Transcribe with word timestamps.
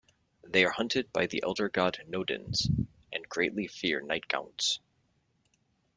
They 0.43 0.65
are 0.65 0.71
hunted 0.71 1.13
by 1.13 1.27
the 1.27 1.43
Elder 1.43 1.69
God 1.69 2.03
Nodens 2.09 2.67
and 3.13 3.29
greatly 3.29 3.67
fear 3.67 4.01
nightgaunts. 4.01 4.79